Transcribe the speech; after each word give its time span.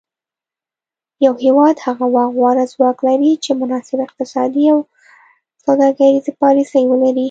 یو 1.25 1.33
هیواد 1.43 1.75
هغه 1.87 2.05
وخت 2.15 2.33
غوره 2.37 2.65
ځواک 2.73 2.97
لري 3.07 3.31
چې 3.43 3.51
مناسب 3.61 3.97
اقتصادي 4.07 4.65
او 4.73 4.79
سوداګریزې 5.63 6.31
پالیسي 6.41 6.81
ولري 6.87 7.19